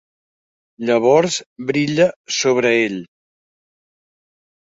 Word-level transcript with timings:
Llavors 0.87 1.35
brilla 1.71 2.07
sobre 2.37 2.71
ell. 2.87 2.99